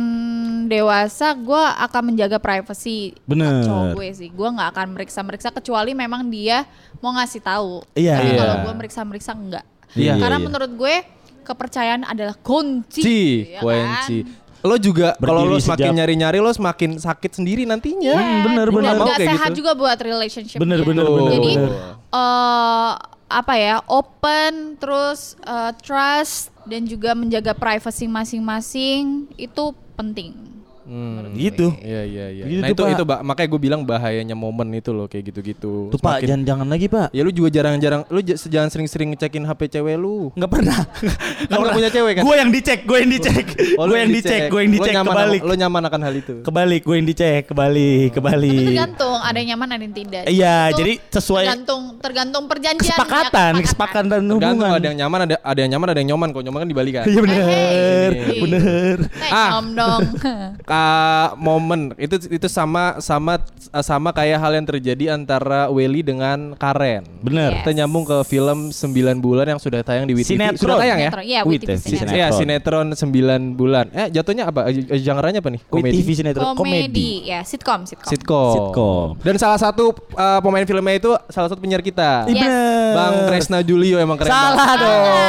[0.66, 3.63] dewasa gue akan menjaga privasi Bener.
[3.63, 4.30] cowok gue sih.
[4.30, 6.63] Gue nggak akan meriksa-meriksa kecuali memang dia
[6.98, 7.82] mau ngasih tahu.
[7.94, 8.16] Iya.
[8.16, 8.39] Tapi Iya.
[8.39, 9.66] kalau gue meriksa-meriksa enggak.
[9.94, 10.46] Iya, Karena iya.
[10.46, 10.96] menurut gue
[11.42, 13.01] kepercayaan adalah kunci.
[13.01, 14.18] Ci, ya kunci.
[14.24, 14.46] kan?
[14.66, 18.12] Lo juga kalau lo semakin nyari-nyari lo semakin sakit sendiri nantinya.
[18.12, 18.96] Hmm, bener, Dan bener.
[19.16, 19.64] Kayak sehat gitu.
[19.64, 20.60] juga buat relationship.
[20.60, 21.72] Bener, bener, bener, Jadi bener.
[22.12, 22.94] eh
[23.27, 30.56] apa ya open terus eh, trust dan juga menjaga privasi masing-masing itu penting.
[30.88, 31.36] Hmm.
[31.36, 31.68] Gitu.
[31.78, 32.44] Iya iya iya.
[32.48, 32.96] Gitu nah tuh, itu Pak.
[32.96, 33.20] itu Pak.
[33.22, 35.92] makanya gue bilang bahayanya momen itu loh kayak gitu-gitu.
[35.92, 37.08] Tuh Pak, Semakin- jangan jangan lagi Pak.
[37.12, 40.32] Ya lu juga jarang-jarang lu jangan sering-sering ngecekin HP cewek lu.
[40.34, 40.80] Nggak pernah.
[41.50, 42.24] Kan nggak punya cewek kan?
[42.24, 43.46] Gue yang dicek, gue yang dicek,
[43.76, 46.14] Oh, lu gue yang dicek, gue yang Lu dicek nyaman kebalik, Lo nyaman akan hal
[46.16, 46.34] itu.
[46.42, 48.66] kebalik, gue yang dicek, kebalik, kebalik.
[48.66, 50.24] tergantung ada yang nyaman ada yang tidak.
[50.26, 54.72] Iya, jadi sesuai tergantung tergantung perjanjian Kesepakatan, ya, kesepakatan Tergantung hubungan.
[54.72, 56.30] ada yang nyaman ada ada yang nyaman ada yang nyoman.
[56.30, 57.04] Kalau nyoman kan dibalikan.
[57.06, 58.98] Iya bener.
[59.08, 59.50] Nah, Ah.
[59.62, 60.02] dong.
[60.77, 60.87] Ka
[61.33, 63.42] momen itu itu sama sama
[63.81, 67.01] sama kayak hal yang terjadi antara Welly dengan Karen.
[67.20, 67.61] Bener.
[67.61, 70.37] Kita nyambung ke film 9 bulan yang sudah tayang di WTV.
[70.37, 70.61] Sinetron.
[70.61, 71.09] Sudah tayang ya?
[71.09, 72.13] Sinetron, Iya, tes, sinetron.
[72.13, 73.85] Iya, sinetron 9 bulan.
[73.90, 74.70] Eh, jatuhnya apa?
[74.70, 75.61] Eh, Genre-nya apa nih?
[75.66, 76.00] Komedi.
[76.07, 76.85] Sinetron komedi.
[76.87, 78.09] Komedi, ya sitkom, sitkom.
[78.09, 78.53] Sitkom.
[78.53, 79.07] Sitkom.
[79.25, 82.29] Dan salah satu uh, pemain filmnya itu salah satu penyiar kita.
[82.29, 82.94] Iya Yes.
[82.94, 84.85] Bang Kresna Julio emang keren Salah banget.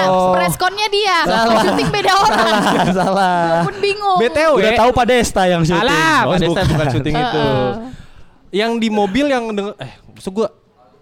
[0.07, 0.33] dong.
[0.37, 1.63] Preskonnya dia, Salah.
[1.65, 2.53] syuting beda orang.
[2.59, 3.41] Salah, salah.
[3.65, 4.19] Pun bingung.
[4.21, 4.53] BTW.
[4.55, 5.85] Udah tahu Pak Desta yang syuting.
[5.85, 7.45] Alah, Oh, Pak Desta bukan syuting itu.
[8.65, 10.49] Yang di mobil yang denger, eh, maksud gua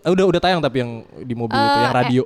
[0.02, 0.90] eh, udah udah tayang tapi yang
[1.22, 2.22] di mobil itu Eh, yang radio.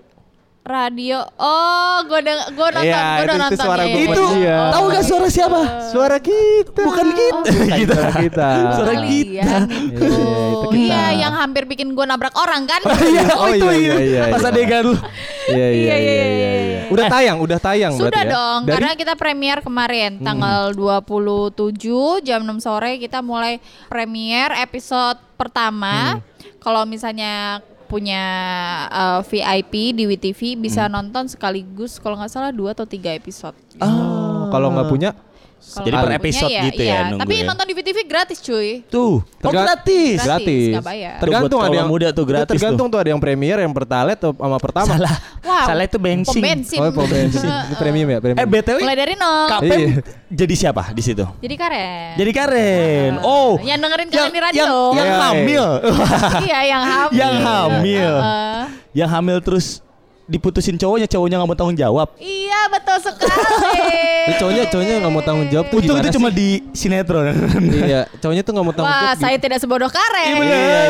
[0.71, 1.19] Radio.
[1.35, 3.59] Oh, gue udah gue nonton, Iya, gue itu- udah itu nonton.
[3.61, 4.39] suara ya, Itu ya.
[4.39, 4.59] Iya.
[4.71, 5.61] tahu gak suara siapa?
[5.87, 6.81] Suara kita.
[6.81, 7.51] Bukan kita.
[7.51, 7.95] Kita.
[7.97, 8.49] Suara kita.
[8.73, 9.57] Suara Kalian kita.
[9.67, 10.07] itu.
[10.07, 10.79] Iya, kita.
[10.81, 12.81] Iya, yang hampir bikin gue nabrak orang kan?
[12.87, 13.95] Iya, oh, Oh, itu iya, iya.
[13.97, 14.49] iya, iya, Pas iya.
[14.49, 14.95] adegan lu.
[14.95, 15.01] Iya
[15.51, 16.51] iya Iya, iya iya, iya.
[16.63, 16.81] iya.
[16.89, 18.31] Udah tayang, udah tayang Sudah berarti ya.
[18.31, 21.83] dong, karena kita premier kemarin tanggal 27
[22.21, 26.19] jam 6 sore kita mulai premier episode pertama.
[26.59, 28.23] Kalau misalnya punya
[28.87, 33.59] uh, VIP di WTV bisa nonton sekaligus kalau nggak salah dua atau tiga episode.
[33.83, 35.11] Oh, kalau nggak punya
[35.61, 37.45] Kalau Jadi per episode gitu ya, nunggu Tapi ya.
[37.45, 38.81] nonton di WTV gratis cuy.
[38.89, 40.17] Tuh, oh gratis.
[40.17, 40.73] Gratis, gratis.
[40.73, 41.15] nggak bayar.
[41.21, 42.99] Tergantung Tuh, ada yang muda tuh gratis Tergantung tuh.
[42.99, 44.89] ada yang premier, yang pertalite atau sama pertama.
[44.97, 45.17] Salah.
[45.45, 45.67] Wow.
[45.69, 46.33] Salah itu bensin.
[46.33, 46.79] Pom bensin.
[46.81, 47.45] Oh, pom bensin.
[47.71, 48.41] Itu premium ya, premium.
[48.41, 49.47] Eh BTW Mulai dari nol.
[49.47, 49.89] Kapem Iya.
[50.33, 51.25] jadi siapa di situ?
[51.39, 52.13] Jadi karen.
[52.17, 53.13] Jadi Karen.
[53.21, 53.61] Oh.
[53.61, 54.65] Yang dengerin kalian di radio.
[54.65, 55.21] Yang, yang Iya.
[55.21, 55.65] hamil.
[56.41, 57.17] iya, yang hamil.
[57.21, 58.13] yang hamil.
[58.17, 58.63] Heeh.
[58.91, 59.85] yang hamil terus
[60.31, 62.15] diputusin cowoknya, cowoknya nggak mau tanggung jawab.
[62.23, 63.35] Iya betul sekali.
[64.41, 67.35] Cowoknya cowoknya nggak mau tanggung jawab tuh Untung itu cuma di sinetron.
[67.83, 69.23] Iya, cowoknya tuh nggak mau tanggung Wah jawab.
[69.27, 70.39] saya tidak sebodoh karen.
[70.39, 70.81] Iya, iya, iya,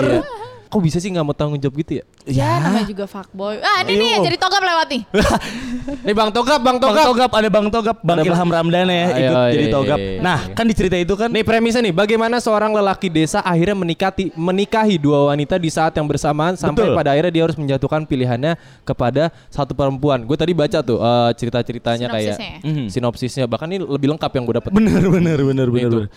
[0.00, 0.20] iya.
[0.68, 2.04] Kok bisa sih nggak mau tanggung jawab gitu ya?
[2.24, 3.56] Ya, namanya juga fuckboy.
[3.58, 4.24] Ah, ini nih Ayo.
[4.28, 5.02] jadi togam lewat nih.
[6.04, 7.04] Nih Bang Togap, Bang Bang Togap.
[7.08, 9.72] Togap ada Bang Togap, Bang Ada Bang- Ilham Ramdana ya Ayo, ikut iya, jadi iya,
[9.72, 9.98] Togap.
[9.98, 10.20] iya, iya.
[10.20, 14.24] Nah, kan di cerita itu kan Nih premisnya nih, bagaimana seorang lelaki desa akhirnya menikati
[14.36, 16.96] menikahi dua wanita di saat yang bersamaan sampai Betul.
[16.96, 18.52] pada akhirnya dia harus menjatuhkan pilihannya
[18.84, 20.28] kepada satu perempuan.
[20.28, 22.68] Gue tadi baca tuh eh, cerita-ceritanya kayak Sinopsisnya.
[22.68, 22.84] Mhm.
[22.92, 24.70] sinopsisnya bahkan ini lebih lengkap yang gue dapat.
[24.70, 25.88] bener bener bener bener.
[25.88, 25.98] Itu.
[26.04, 26.08] bener.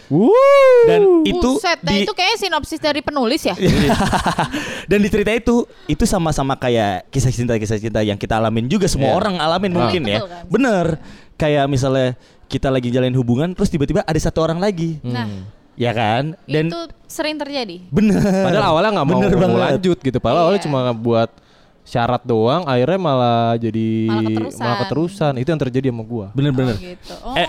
[0.84, 3.56] Dan itu Buset, nah di itu kayaknya sinopsis dari penulis ya.
[4.90, 8.86] dan di cerita itu itu sama-sama kayak kisah cinta kisah cinta yang kita alamin juga
[8.86, 9.18] semua Iya.
[9.18, 10.18] orang alamin mungkin ya.
[10.18, 10.44] Betul kan?
[10.48, 10.86] Bener.
[11.34, 12.10] Kayak misalnya
[12.46, 15.00] kita lagi jalin hubungan terus tiba-tiba ada satu orang lagi.
[15.02, 15.28] Nah,
[15.74, 16.36] Ya kan?
[16.44, 17.80] Dan itu sering terjadi.
[17.88, 18.20] bener.
[18.20, 19.62] Padahal awalnya nggak mau, Bener mau banget.
[19.72, 20.18] lanjut gitu.
[20.20, 20.68] Padahal awalnya Iya.
[20.68, 21.30] cuma buat
[21.82, 24.62] syarat doang, akhirnya malah jadi Malah keterusan.
[24.62, 25.34] malah keterusan.
[25.36, 26.28] Itu yang terjadi sama gua.
[26.32, 26.76] Bener-bener.
[26.76, 27.14] Oh, gitu.
[27.24, 27.34] Oh.
[27.34, 27.48] Eh,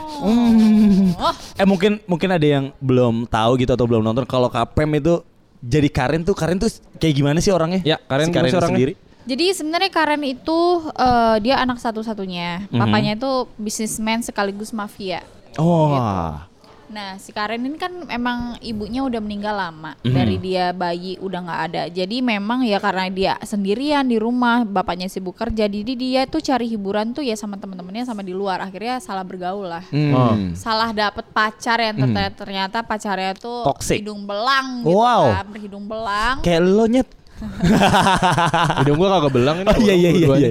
[1.14, 5.20] Oh, Eh mungkin mungkin ada yang belum tahu gitu atau belum nonton kalau Kapem itu
[5.62, 7.80] jadi Karen tuh Karen tuh kayak gimana sih orangnya?
[7.86, 8.74] Ya, Karen si Karen sih orangnya?
[8.74, 8.92] sendiri.
[9.22, 12.66] Jadi sebenarnya Karen itu eh, dia anak satu-satunya.
[12.66, 12.78] Mhm.
[12.82, 15.22] Papanya itu bisnismen sekaligus mafia.
[15.54, 16.51] Oh.
[16.92, 20.12] Nah, si Karen ini kan emang ibunya udah meninggal lama Mhm.
[20.12, 21.82] dari dia bayi udah nggak ada.
[21.88, 26.68] Jadi memang ya karena dia sendirian di rumah, bapaknya sibuk kerja, jadi dia tuh cari
[26.68, 28.60] hiburan tuh ya sama temen-temennya sama di luar.
[28.60, 29.84] Akhirnya salah bergaul lah.
[29.88, 30.52] Hmm.
[30.52, 34.04] Salah dapet pacar yang ternyata, ternyata pacarnya tuh Toxic.
[34.04, 35.32] hidung belang gitu Wow.
[35.32, 36.44] kan, berhidung belang.
[36.44, 37.08] Kayak lo nyet.
[38.82, 39.68] Hidung gua kagak belang ini.
[39.68, 40.28] Oh iya iya iya.
[40.36, 40.50] iya.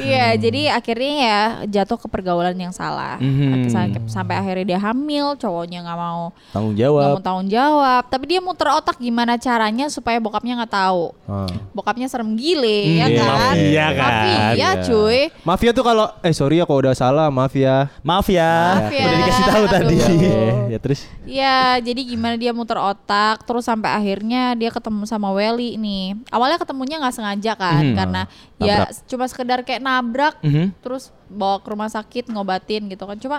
[0.00, 3.20] Iya, jadi akhirnya ya jatuh ke pergaulan yang salah.
[3.20, 3.68] Mhm.
[3.68, 7.20] Sampai, sampai akhirnya dia hamil, cowoknya nggak mau Tanggung nggak mau jawab.
[7.20, 8.02] tanggung jawab.
[8.08, 11.12] Tapi dia muter otak gimana caranya supaya bokapnya nggak tahu.
[11.28, 11.50] Ah.
[11.70, 13.28] Bokapnya serem gile, ya iya, kan?
[13.52, 14.10] mafia kan.
[14.10, 14.70] Mafia, Iya.
[14.86, 15.20] cuy.
[15.44, 17.90] Mafia tuh kalau eh sorry ya kalau udah salah, maaf ya.
[18.00, 18.52] Maaf ya.
[18.80, 19.04] Maaf ya.
[19.04, 19.74] Udah dikasih tahu Aduh.
[19.74, 19.96] tadi.
[20.00, 20.38] Oke,
[20.70, 21.00] ya terus.
[21.26, 26.16] Ya, jadi gimana dia muter otak, terus sampai akhirnya dia ketemu sama Welly nih.
[26.28, 27.96] Awalnya ketemunya nggak sengaja kan, Mhm.
[27.96, 28.22] karena
[28.56, 28.90] ya Nabrak.
[29.06, 30.76] cuma sekedar kayak nabrak, Mhm.
[30.78, 33.16] terus bawa ke rumah sakit ngobatin gitu kan.
[33.16, 33.38] Cuma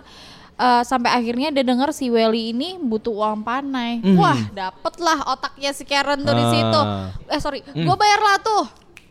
[0.53, 3.97] eh, sampai akhirnya dia dengar si Welly ini butuh uang panai.
[3.97, 4.13] Mhm.
[4.13, 6.51] Wah, dapet lah otaknya si Karen tuh di Ah.
[6.51, 6.79] situ.
[7.27, 8.63] Eh sorry, gua bayar lah tuh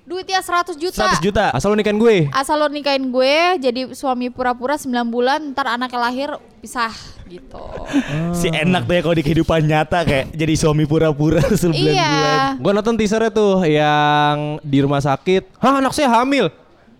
[0.08, 1.06] duitnya 100 juta.
[1.16, 1.44] 100 juta.
[1.54, 2.16] Asal lu nikahin gue.
[2.32, 6.92] Asal lo nikahin gue jadi suami pura-pura 9 bulan ntar anaknya lahir pisah
[7.30, 7.62] gitu.
[8.40, 12.08] Si enak tuh ya kalau di kehidupan nyata kayak jadi suami pura-pura 9 iya.
[12.08, 12.38] bulan.
[12.58, 15.58] Gue nonton teasernya tuh yang di rumah sakit.
[15.60, 16.50] Hah anak saya hamil.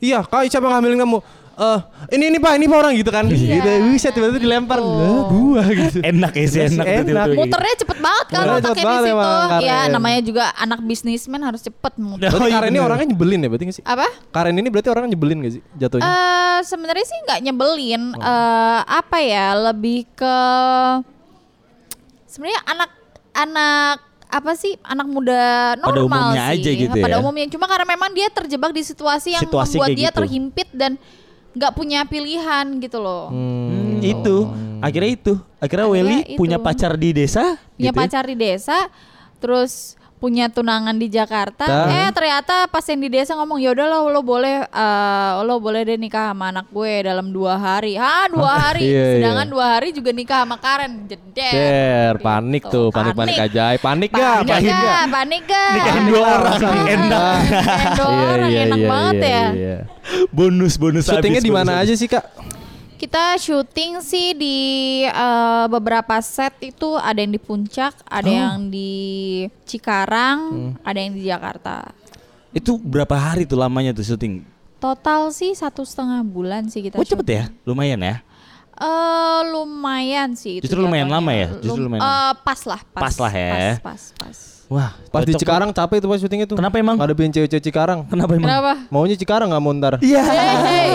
[0.00, 1.18] Iya, kak siapa yang hamilin kamu?
[1.60, 3.28] Eh, ini ini pak, ini pak orang gitu kan.
[3.28, 3.60] Iya.
[3.60, 4.80] Gitu, bisa tiba-tiba dilempar.
[4.80, 6.00] Lah, gua gitu.
[6.00, 7.04] Enak ya sih Enak, enak.
[7.04, 7.36] gitu.
[7.36, 9.12] Muternya cepet banget kan otaknya cepet di banget situ.
[9.12, 12.26] emang, Ya namanya juga anak bisnismen harus cepet muter.
[12.26, 13.84] Oh, Berarti iya Karen ini orangnya nyebelin ya berarti gak sih?
[13.84, 14.06] Apa?
[14.32, 16.04] Karen ini berarti orangnya nyebelin gak sih jatuhnya?
[16.06, 18.02] Eh sebenarnya sih nggak nyebelin.
[18.10, 18.24] Oh.
[18.24, 19.46] Eh apa ya?
[19.52, 20.36] Lebih ke
[22.24, 22.90] sebenarnya anak
[23.32, 23.96] anak
[24.30, 26.54] apa sih anak muda normal Pada umumnya sih.
[26.56, 27.18] aja gitu Pada ya.
[27.18, 30.18] umumnya cuma karena memang dia terjebak di situasi yang Situasi membuat dia gitu.
[30.22, 30.94] terhimpit dan
[31.50, 33.28] nggak punya pilihan gitu loh.
[33.30, 34.46] Hmm, itu.
[34.80, 35.34] Akhirnya itu.
[35.60, 36.38] Akhirnya Akhirnya Welly itu.
[36.40, 38.00] punya pacar di desa punya gitu ya.
[38.00, 38.78] pacar di desa,
[39.42, 41.64] terus punya tunangan di Jakarta.
[41.64, 45.56] Ta- Eh ternyata pas yang di desa ngomong ya udah lo lo boleh eh, lo
[45.56, 47.96] boleh deh nikah sama anak gue dalam dua hari.
[47.96, 48.84] Hah dua hari?
[48.84, 49.12] Iya, iya.
[49.16, 51.08] Sedangkan dua hari juga nikah sama Karen.
[51.08, 51.50] Jeder.
[51.50, 52.70] Der, panik Gitu.
[52.70, 53.80] tuh, panik-panik ajaib.
[53.80, 54.20] Panik gak?
[54.20, 54.82] Panik Nikahin gak?
[54.84, 55.04] nggak?
[55.08, 55.72] Panik gak?
[55.72, 57.38] Nikahin dua orang enak.
[57.96, 59.44] Dua orang enak banget ya.
[59.50, 59.76] iya.
[60.28, 62.24] Bonus bonus Syutingnya di mana aja sih kak?
[63.00, 64.58] Kita syuting sih di
[65.02, 68.36] eh, beberapa set itu ada yang di Puncak, ada Oh.
[68.36, 68.92] yang di
[69.64, 70.72] Cikarang, Hmm.
[70.84, 71.96] ada yang di Jakarta.
[72.52, 74.44] Itu berapa hari tuh lamanya tuh syuting?
[74.76, 77.00] Total sih satu setengah bulan sih kita.
[77.00, 77.44] Oh cepet ya?
[77.64, 78.20] Lumayan ya?
[78.76, 80.56] Eh lumayan sih.
[80.56, 81.20] itu Justru lumayan jatuhnya.
[81.20, 81.48] lama ya?
[81.56, 82.80] Justru Lum- lumayan eh, pas lah.
[82.86, 83.52] Pas, Pas lah ya.
[83.80, 84.38] Pas, pas, pas.
[84.70, 85.34] Wah, Pas di.
[85.34, 86.54] Cikarang capek tuh pas syutingnya tuh.
[86.54, 86.94] Kenapa emang?
[86.94, 88.06] Ngadepin cewek-cewek Cikarang.
[88.06, 88.46] Kenapa emang?
[88.46, 88.72] Kenapa?
[88.86, 89.94] Maunya Cikarang nggak mau ntar.
[89.98, 90.22] Iya.
[90.22, 90.90] Hey, hey.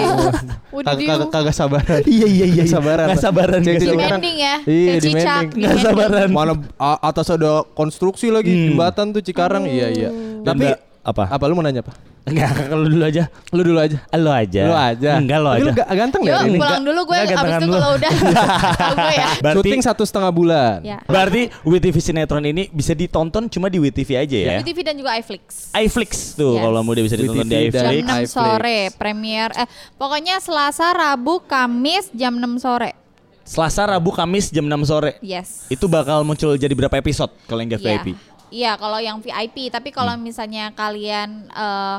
[0.71, 2.01] Udah Kagak kagak- sabaran.
[2.07, 2.63] Iya iya iya.
[2.63, 3.05] Nggak sabaran.
[3.05, 3.59] Nggak sabaran.
[3.59, 3.83] Sabaran.
[3.83, 4.55] Demanding ya.
[4.63, 5.11] Iya, Kayak demanding.
[5.19, 5.43] cicak.
[5.51, 5.83] Nggak demanding.
[5.83, 6.29] sabaran.
[6.31, 6.53] Mana
[7.01, 8.63] atas ada konstruksi lagi Hmm.
[8.71, 9.63] jembatan tuh Cikarang.
[9.67, 10.09] Iya iya.
[10.39, 10.67] Tapi
[11.05, 11.29] apa?
[11.29, 11.93] apa lu mau nanya apa?
[12.25, 13.29] Enggak, kalau dulu aja.
[13.53, 13.97] Lu dulu aja.
[14.11, 14.61] Lo aja.
[14.65, 15.11] Lu aja.
[15.15, 15.63] Enggak lo Tapi aja.
[15.63, 16.39] Lu ga- ganteng Yuk ya?
[16.43, 16.57] ini?
[16.57, 17.73] pulang dulu gue abis itu lu.
[17.75, 18.11] kalau udah
[19.13, 19.27] ya.
[19.37, 20.77] Berarti Syuting satu setengah bulan.
[20.81, 20.97] Ya.
[21.05, 24.57] berarti WTV Sinetron ini bisa ditonton cuma di WTV aja ya.
[24.57, 25.69] Di TV dan juga iFlix.
[25.71, 26.63] iFlix tuh Yes.
[26.63, 28.01] kalau mau dia bisa ditonton di WTV Jam iFlix.
[28.01, 28.29] 6 iFlix.
[28.31, 32.97] sore premier eh pokoknya Selasa, Rabu, Kamis jam 6 sore.
[33.45, 35.21] Selasa, Rabu, Kamis jam 6 sore.
[35.21, 35.69] Yes.
[35.69, 38.01] Itu bakal muncul jadi berapa episode kalau yang gak Iya.
[38.01, 38.07] VIP?
[38.49, 40.23] Iya, kalau yang VIP, tapi kalau Hmm.
[40.23, 41.97] misalnya kalian eh,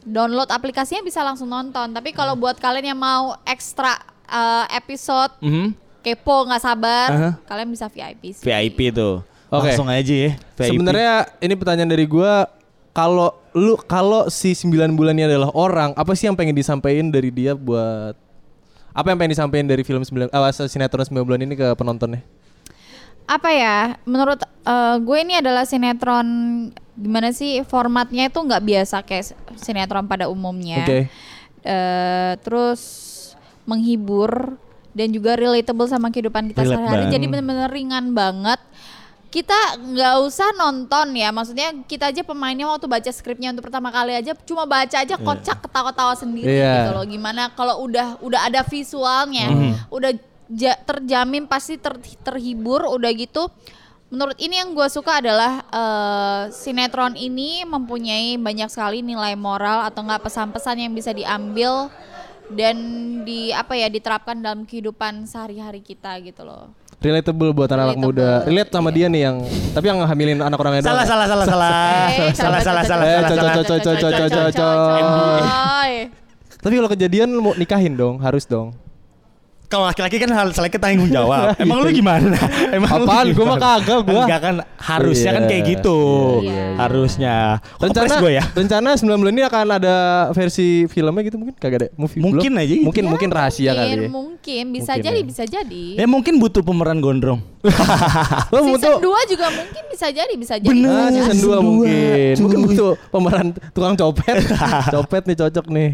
[0.00, 1.92] download aplikasinya bisa langsung nonton.
[1.92, 2.42] Tapi kalau Hmm.
[2.42, 3.98] buat kalian yang mau ekstra
[4.30, 5.74] eh, episode Mhm.
[6.00, 7.30] kepo nggak sabar, Aha.
[7.44, 8.46] kalian bisa VIP sih.
[8.46, 9.26] VIP tuh.
[9.50, 9.74] Oke.
[9.74, 10.38] Langsung aja ya.
[10.54, 10.78] VIP.
[10.78, 12.46] Sebenarnya ini pertanyaan dari gua
[12.94, 17.34] kalau lu kalau si 9 bulan ini adalah orang, apa sih yang pengen disampaikan dari
[17.34, 18.14] dia buat
[18.90, 22.22] apa yang pengen disampaikan dari film 9 uh, sinetron 9 bulan ini ke penontonnya?
[23.26, 26.26] Apa ya menurut eh, gue ini adalah sinetron
[26.94, 30.84] gimana sih formatnya itu nggak biasa kayak sinetron pada umumnya.
[30.84, 31.08] Oke.
[31.60, 32.80] Eh, terus
[33.64, 34.56] menghibur
[34.90, 37.06] dan juga relatable sama kehidupan kita sehari-hari.
[37.08, 38.58] jadi bener-bener ringan banget.
[39.30, 44.10] Kita nggak usah nonton ya maksudnya kita aja pemainnya waktu baca skripnya untuk pertama kali
[44.10, 46.74] aja cuma baca aja kocak ketawa-tawa sendiri Iya.
[46.82, 47.04] gitu loh.
[47.06, 49.46] Gimana kalau udah udah ada visualnya
[49.86, 50.10] udah
[50.50, 53.46] ja- terjamin pasti ter- terhibur udah gitu
[54.06, 60.02] menurut ini yang gue suka adalah eh, sinetron ini mempunyai banyak sekali nilai moral atau
[60.02, 61.86] enggak pesan-pesan yang bisa diambil
[62.48, 62.74] dan
[63.22, 68.12] di apa ya diterapkan dalam kehidupan sehari-hari kita gitu loh Relatable buat anak-anak Relatable.
[68.12, 68.30] muda.
[68.44, 69.36] Relate sama dia nih yang
[69.72, 71.72] tapi yang hamilin anak orangnya Salah, salah, salah, salah.
[71.72, 73.54] Eh, Salah, salah, salah, Eh, salah, cocok, salah.
[73.54, 75.40] cocok, cocok, cocok, cocok.
[75.40, 75.92] coy.
[76.60, 78.76] Tapi kalau kejadian lu mau nikahin dong, harus dong.
[79.70, 81.54] Kalau laki-laki kan hal seleknya tanggung jawab.
[81.62, 82.34] Emang lu gimana?
[82.74, 83.30] Emang Apaan?
[83.30, 84.26] Gua mah kagak, gua.
[84.26, 85.48] Enggak kan harusnya kan Iya.
[85.48, 85.98] kayak gitu.
[86.40, 86.64] Iya, iya.
[86.76, 87.34] Harusnya.
[87.78, 88.44] Rencana Rencana gue ya.
[88.50, 89.96] rencana 9 bulan ini akan ada
[90.32, 92.60] versi filmnya gitu mungkin kagak ada movie Mungkin belum?
[92.60, 92.82] aja gitu.
[92.82, 93.94] Mungkin mungkin rahasia kali ya.
[93.94, 95.24] mungkin, mungkin bisa Mungkin jadi ya.
[95.24, 97.38] bisa jadi Ya mungkin butuh pemeran gondrong.
[98.50, 100.90] Lo season butuh 2 juga mungkin bisa jadi bisa jadi Bener.
[100.90, 101.94] Ah, season 2 Season dua, mungkin.
[101.94, 102.42] cuy.
[102.42, 104.36] Mungkin butuh pemeran tukang copet.
[104.90, 105.90] copet nih cocok nih.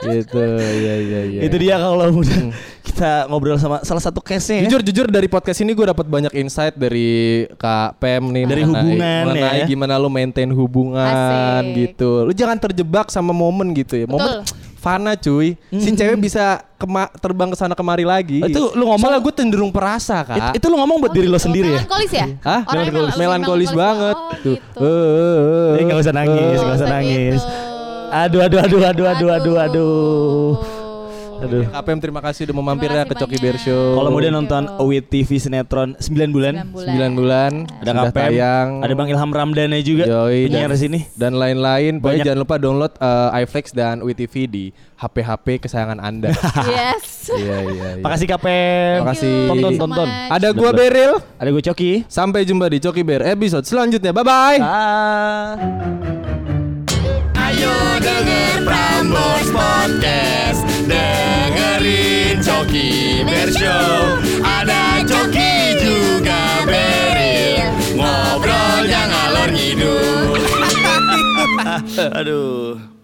[0.00, 0.40] gitu.
[0.56, 1.40] Iya iya iya.
[1.44, 2.40] Itu dia kalau udah
[2.80, 4.62] kita ngobrol sama salah satu case-nya ya.
[4.64, 8.70] Jujur jujur dari podcast ini gue dapat banyak insight dari Kak Pem nih Dari mengenai-
[8.70, 9.66] hubungan mengenai ya.
[9.66, 11.74] gimana lu maintain hubungan Asik.
[11.74, 12.24] gitu.
[12.24, 14.06] Lu jangan terjebak sama momen gitu ya.
[14.06, 15.60] Momen fana cuy.
[15.68, 18.40] Si cewek bisa kema- terbang ke sana kemari lagi.
[18.40, 20.56] Itu lu ngomong- Soalnya gue cenderung perasa, Kak.
[20.56, 21.84] It- itu lu ngomong buat diri lo sendiri ya?
[21.84, 22.60] melankolis ya Hah?
[22.64, 24.16] Orangnya Melankolis, mel- melankolis banget.
[24.16, 24.56] oh, Tuh.
[24.56, 24.78] gitu.
[24.78, 26.48] Eh, eh, eh, Eh, nggak usah nangis, eh.
[26.58, 27.40] nggak usah Nggak nangis.
[27.40, 27.68] gitu.
[28.10, 29.56] Aduh, aduh, aduh, aduh, aduh, aduh, aduh.
[29.60, 30.79] Aduh.
[31.40, 33.36] Kak Pem terima kasih udah memampir ya Terima ke Coki.
[33.40, 33.96] Bear Show.
[33.96, 34.62] Kalau mau dia nonton.
[34.76, 36.68] Awit TV sinetron 9 bulan.
[36.68, 37.52] 9 Sembilan bulan.
[37.64, 38.68] bulan Ada Kapem, tayang.
[38.84, 40.04] ada Bang Ilham Ramdana juga.
[40.04, 41.08] Yoi, penyiar sini.
[41.16, 41.98] dan lain-lain.
[41.98, 44.64] Pokoknya jangan lupa download eh, iFlex dan WeTV di
[45.00, 46.28] HP-HP kesayangan Anda.
[46.68, 47.88] yes iya iya.
[47.96, 48.02] iya.
[48.04, 48.96] Makasih Kapem.
[49.04, 49.36] Makasih.
[49.48, 50.08] Tonton, tonton.
[50.28, 50.70] Ada gua.
[50.70, 51.18] Beril.
[51.36, 51.92] Ada gue Coki.
[52.06, 54.12] Sampai jumpa di Coki Bear episode selanjutnya.
[54.14, 54.58] Bye bye.
[54.62, 55.56] Ah.
[57.36, 60.69] Ayo denger Prambors Podcast
[61.50, 63.50] Dengerin Coki Bear
[64.46, 67.66] Ada Coki juga Beril.
[67.98, 70.38] Ngobrolnya ngalor ngidul.
[72.22, 72.99] Aduh.